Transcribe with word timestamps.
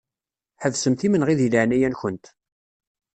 Ḥebsemt 0.61 1.05
imenɣi 1.07 1.35
di 1.39 1.47
leɛnaya-nkent. 1.51 2.25